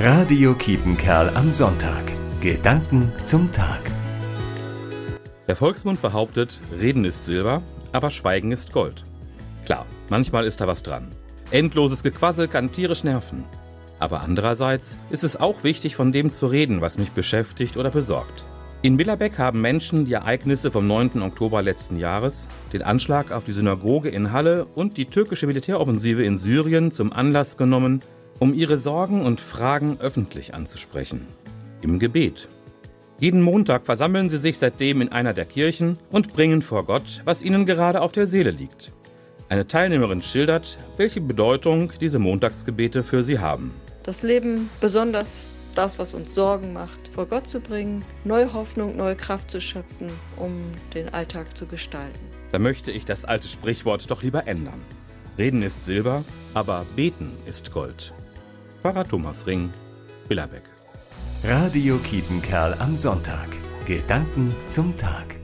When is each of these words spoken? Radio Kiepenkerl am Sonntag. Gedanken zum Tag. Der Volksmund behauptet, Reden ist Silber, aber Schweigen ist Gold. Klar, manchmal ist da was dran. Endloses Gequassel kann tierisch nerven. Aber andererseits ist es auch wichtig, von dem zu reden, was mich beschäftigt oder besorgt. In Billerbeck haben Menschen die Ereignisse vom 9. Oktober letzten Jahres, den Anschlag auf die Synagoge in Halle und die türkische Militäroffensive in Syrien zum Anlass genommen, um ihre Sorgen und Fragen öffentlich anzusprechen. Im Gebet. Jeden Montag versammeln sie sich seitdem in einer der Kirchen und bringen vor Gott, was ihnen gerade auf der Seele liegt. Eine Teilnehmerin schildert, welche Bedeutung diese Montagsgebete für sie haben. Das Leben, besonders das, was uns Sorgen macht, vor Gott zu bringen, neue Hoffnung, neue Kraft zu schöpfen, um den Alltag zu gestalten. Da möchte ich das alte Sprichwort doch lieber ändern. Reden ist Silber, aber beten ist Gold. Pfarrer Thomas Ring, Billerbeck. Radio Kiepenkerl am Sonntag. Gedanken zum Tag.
Radio 0.00 0.54
Kiepenkerl 0.54 1.28
am 1.34 1.50
Sonntag. 1.50 2.04
Gedanken 2.40 3.10
zum 3.24 3.50
Tag. 3.50 3.80
Der 5.48 5.56
Volksmund 5.56 6.00
behauptet, 6.00 6.60
Reden 6.78 7.04
ist 7.04 7.26
Silber, 7.26 7.62
aber 7.90 8.10
Schweigen 8.10 8.52
ist 8.52 8.72
Gold. 8.72 9.02
Klar, 9.66 9.86
manchmal 10.08 10.46
ist 10.46 10.60
da 10.60 10.68
was 10.68 10.84
dran. 10.84 11.10
Endloses 11.50 12.04
Gequassel 12.04 12.46
kann 12.46 12.70
tierisch 12.70 13.02
nerven. 13.02 13.44
Aber 13.98 14.20
andererseits 14.20 15.00
ist 15.10 15.24
es 15.24 15.36
auch 15.36 15.64
wichtig, 15.64 15.96
von 15.96 16.12
dem 16.12 16.30
zu 16.30 16.46
reden, 16.46 16.80
was 16.80 16.96
mich 16.96 17.10
beschäftigt 17.10 17.76
oder 17.76 17.90
besorgt. 17.90 18.46
In 18.82 18.98
Billerbeck 18.98 19.36
haben 19.38 19.60
Menschen 19.60 20.04
die 20.04 20.12
Ereignisse 20.12 20.70
vom 20.70 20.86
9. 20.86 21.20
Oktober 21.22 21.60
letzten 21.60 21.96
Jahres, 21.96 22.50
den 22.72 22.82
Anschlag 22.82 23.32
auf 23.32 23.42
die 23.42 23.50
Synagoge 23.50 24.10
in 24.10 24.30
Halle 24.30 24.64
und 24.76 24.96
die 24.96 25.06
türkische 25.06 25.48
Militäroffensive 25.48 26.22
in 26.22 26.38
Syrien 26.38 26.92
zum 26.92 27.12
Anlass 27.12 27.56
genommen, 27.56 28.00
um 28.38 28.54
ihre 28.54 28.76
Sorgen 28.76 29.24
und 29.24 29.40
Fragen 29.40 29.98
öffentlich 30.00 30.54
anzusprechen. 30.54 31.26
Im 31.82 31.98
Gebet. 31.98 32.48
Jeden 33.18 33.42
Montag 33.42 33.84
versammeln 33.84 34.28
sie 34.28 34.38
sich 34.38 34.58
seitdem 34.58 35.00
in 35.00 35.10
einer 35.10 35.34
der 35.34 35.44
Kirchen 35.44 35.98
und 36.10 36.32
bringen 36.32 36.62
vor 36.62 36.84
Gott, 36.84 37.22
was 37.24 37.42
ihnen 37.42 37.66
gerade 37.66 38.00
auf 38.00 38.12
der 38.12 38.26
Seele 38.26 38.52
liegt. 38.52 38.92
Eine 39.48 39.66
Teilnehmerin 39.66 40.22
schildert, 40.22 40.78
welche 40.96 41.20
Bedeutung 41.20 41.92
diese 42.00 42.18
Montagsgebete 42.18 43.02
für 43.02 43.22
sie 43.22 43.38
haben. 43.38 43.72
Das 44.04 44.22
Leben, 44.22 44.68
besonders 44.80 45.52
das, 45.74 45.98
was 45.98 46.14
uns 46.14 46.34
Sorgen 46.34 46.72
macht, 46.72 47.08
vor 47.14 47.26
Gott 47.26 47.48
zu 47.48 47.60
bringen, 47.60 48.04
neue 48.24 48.52
Hoffnung, 48.52 48.96
neue 48.96 49.16
Kraft 49.16 49.50
zu 49.50 49.60
schöpfen, 49.60 50.10
um 50.36 50.52
den 50.94 51.08
Alltag 51.08 51.56
zu 51.56 51.66
gestalten. 51.66 52.20
Da 52.52 52.58
möchte 52.58 52.90
ich 52.92 53.04
das 53.04 53.24
alte 53.24 53.48
Sprichwort 53.48 54.10
doch 54.10 54.22
lieber 54.22 54.46
ändern. 54.46 54.82
Reden 55.38 55.62
ist 55.62 55.84
Silber, 55.84 56.24
aber 56.54 56.84
beten 56.96 57.30
ist 57.46 57.72
Gold. 57.72 58.12
Pfarrer 58.82 59.04
Thomas 59.04 59.44
Ring, 59.44 59.72
Billerbeck. 60.28 60.62
Radio 61.42 61.98
Kiepenkerl 61.98 62.74
am 62.78 62.94
Sonntag. 62.94 63.48
Gedanken 63.86 64.54
zum 64.70 64.96
Tag. 64.96 65.37